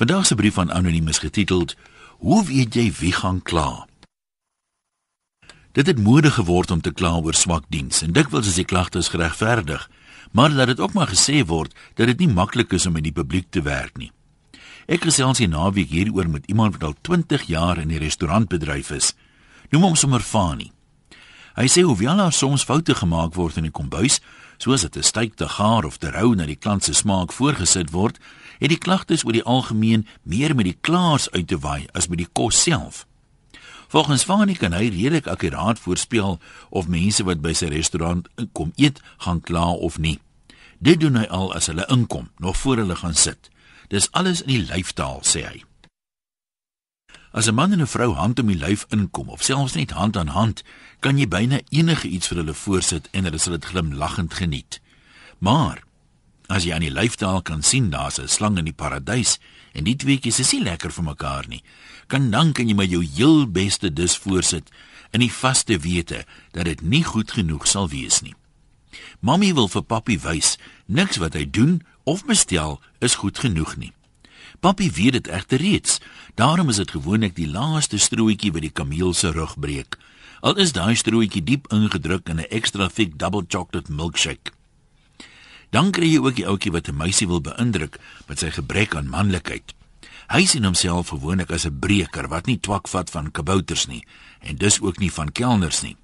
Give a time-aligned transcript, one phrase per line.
[0.00, 1.76] Vandag se brief van anoniem is getiteld
[2.18, 3.86] Hoe weet jy wie gaan kla?
[5.76, 9.10] Dit het mode geword om te kla oor swak diens en dikwels is die klagtes
[9.12, 9.84] geregverdig,
[10.32, 13.12] maar laat dit ook maar gesê word dat dit nie maklik is om in die
[13.12, 14.08] publiek te werk nie.
[14.88, 19.12] Ek gesels hier naweek hieroor met iemand wat al 20 jaar in die restaurantbedryf is.
[19.68, 20.72] Noem hom sommer Fani.
[21.58, 24.20] Hy sê hoewel daar soms foute gemaak word in die kombuis,
[24.58, 27.90] soos dit 'n steak te gaar of te rou na die klant se smaak voorgesit
[27.90, 28.18] word,
[28.58, 32.18] het die klagtes oor die algemeen meer met die klaars uit te waai as met
[32.18, 33.06] die kos self.
[33.88, 36.38] Volgens Fani kan hy redelik akkuraat voorspel
[36.70, 40.20] of mense wat by sy restaurant kom eet, gaan kla of nie.
[40.78, 43.50] Dit doen hy al as hulle inkom, nog voor hulle gaan sit.
[43.88, 45.69] Dis alles in die lyfstaal, sê hy.
[47.32, 50.16] As 'n man en 'n vrou hand om die lyf inkom of selfs net hand
[50.16, 50.62] aan hand,
[50.98, 54.80] kan jy byna enige iets vir hulle voorsit en hulle sal dit glimlaggend geniet.
[55.38, 55.82] Maar
[56.46, 59.38] as jy aan die lyfstaal kan sien daar's 'n slang in die paradys
[59.72, 61.62] en die tweeetjies is nie lekker vir mekaar nie,
[62.06, 64.70] kan dan kan jy maar jou heel beste dis voorsit
[65.10, 68.34] in die vaste wete dat dit nie goed genoeg sal wees nie.
[69.20, 73.92] Mamy wil vir papi wys, niks wat hy doen of bestel is goed genoeg nie.
[74.60, 76.00] Papi weet dit egter reeds.
[76.34, 79.98] Daarom is dit gewoonlik die laaste strooitjie wat die kameel se rug breek.
[80.40, 84.52] Al is daai strooitjie diep ingedruk in 'n extra thick double chocolate milkshake.
[85.70, 89.08] Dan kry jy ook die ouetjie wat 'n meisie wil beïndruk met sy gebrek aan
[89.08, 89.74] manlikheid.
[90.30, 94.04] Hy sien homself gewoonlik as 'n breker wat nie twak vat van kabouters nie
[94.40, 95.96] en dus ook nie van kelners nie.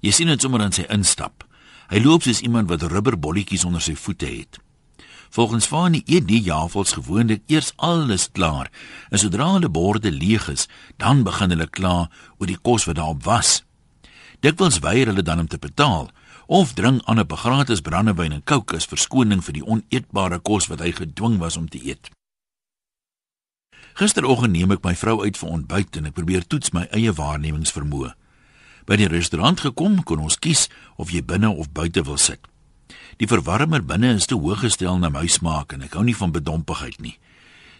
[0.00, 1.44] Jy sien dit sommer aan sy instap.
[1.88, 4.63] Hy loop soos iemand wat rubberbolletjies onder sy voete het.
[5.30, 8.70] Volgens Fani eet die jafels gewoonlik eers alles klaar.
[9.10, 13.24] En sodra hulle borde leeg is, dan begin hulle kla oor die kos wat daarop
[13.24, 13.62] was.
[14.40, 16.10] Dikwels weier hulle dan om te betaal
[16.46, 20.80] of drink aan 'n gratis brandewyn en kook as verskoning vir die oneetbare kos wat
[20.80, 22.10] hy gedwing was om te eet.
[23.94, 28.14] Gisteroggend neem ek my vrou uit vir ontbyt en ek probeer toets my eie waarnemingsvermoë.
[28.86, 32.40] By die restaurant gekom kon ons kies of jy binne of buite wil sit.
[33.16, 36.32] Die verwarmer binne is te hoog gestel na my smaak en ek hou nie van
[36.34, 37.18] bedompigheid nie.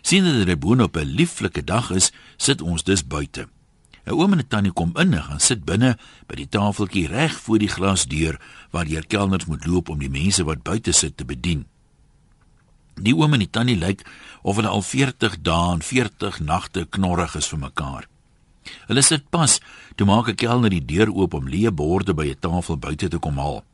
[0.05, 3.49] Sien dat dit boonop 'n lieflike dag is, sit ons dus buite.
[4.07, 7.41] 'n Oom en 'n tannie kom in en gaan sit binne by die tafeltjie reg
[7.41, 11.25] voor die glasdeur waar die kelners moet loop om die mense wat buite sit te
[11.25, 11.67] bedien.
[12.95, 14.05] Die oom en die tannie lyk
[14.43, 18.09] of hulle al 40 dae en 40 nagte knorrig is vir mekaar.
[18.87, 19.61] Hulle sit pas
[19.97, 23.19] toe maak 'n kelner die deur oop om leë borde by 'n tafel buite te
[23.19, 23.65] kom haal.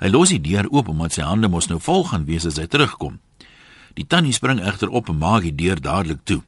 [0.00, 2.66] Hy los die deur oop omdat sy hande mos nou vol gaan wees as hy
[2.66, 3.18] terugkom.
[3.94, 6.40] Die tannie spring egter op en maak die deur dadelik toe.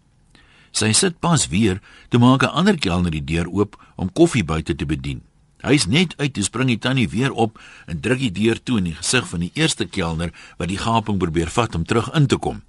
[0.72, 4.74] Sy sit pas weer toe maak 'n ander kelner die deur oop om koffie buite
[4.74, 5.20] te bedien.
[5.62, 8.84] Hy's net uit toe spring die tannie weer op en druk die deur toe in
[8.84, 12.36] die gesig van die eerste kelner wat die gaping probeer vat om terug in te
[12.36, 12.62] kom.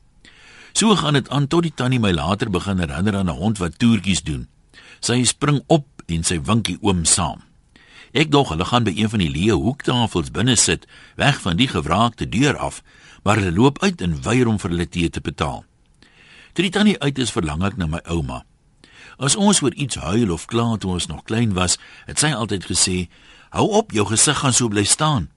[0.74, 3.80] So gaan dit aan tot die tannie my later begin herinner aan 'n hond wat
[3.80, 4.48] toertjies doen.
[5.00, 7.42] Sy spring op en sy winkie oom saam.
[8.14, 10.84] Ek dog hulle gaan by een van die leë hoektafels binne sit,
[11.18, 12.84] weg van die gewraakte deur af,
[13.26, 15.64] maar hulle loop uit en weier om vir hulle tee te betaal.
[16.54, 18.44] Toe die tannie uit is, verlang ek na my ouma.
[19.18, 22.70] As ons oor iets huil of kla toe ons nog klein was, het sy altyd
[22.70, 23.10] gesê:
[23.50, 25.30] "Hou op, jou gesig gaan so bly staan."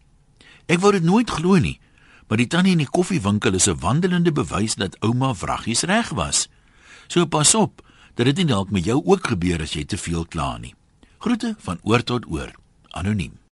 [0.68, 1.80] Ek wou dit nooit glo nie,
[2.28, 6.48] maar die tannie in die koffiewinkel is 'n wandelende bewys dat ouma vraggies reg was.
[7.08, 7.80] So pas op
[8.14, 10.74] dat dit nie dalk met jou ook gebeur as jy te veel kla nie.
[11.18, 12.52] Groete van oor tot oor
[12.96, 13.45] anoniem.